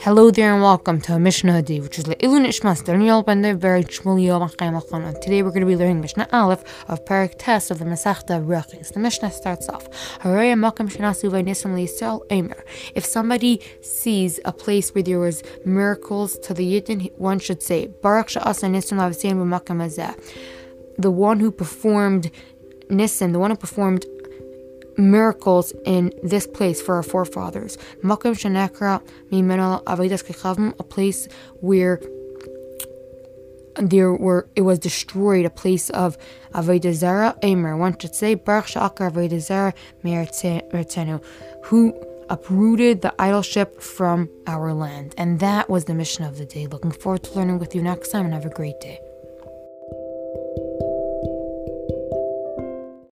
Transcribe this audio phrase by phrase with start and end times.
[0.00, 4.40] Hello there and welcome to Mishnah Hadi, which is Le'ilun Ishmas, Daniel Bender, Very Shmuel
[4.40, 8.44] Machayim Today we're going to be learning Mishnah Aleph of Parak Test of the Masechta
[8.44, 8.92] Brachis.
[8.92, 9.88] The Mishnah starts off,
[10.22, 10.90] Makam.
[12.96, 17.86] If somebody sees a place where there was miracles to the Yidden, one should say,
[17.86, 20.16] Barak Sha'asa Nisim Lavsein B'Makam Azeh.
[20.98, 22.32] The one who performed
[22.90, 24.04] Nisim, the one who performed
[24.96, 27.78] miracles in this place for our forefathers.
[28.02, 31.26] Makom Shanekra Mimena Avodas Kechavim, a place
[31.60, 32.00] where
[33.76, 36.18] there were it was destroyed, a place of
[36.52, 37.36] Avodah Zara.
[37.42, 41.24] Emer, one should say Baruch Shakar Avodah Meretenu,
[41.64, 41.94] who
[42.28, 45.14] uprooted the idolship from our land.
[45.16, 46.66] And that was the mission of the day.
[46.66, 49.00] Looking forward to learning with you next time and have a great day.